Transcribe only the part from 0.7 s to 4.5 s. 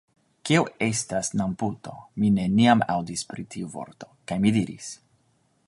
estas namputo? Mi neniam aŭdis pri tiu vorto. kaj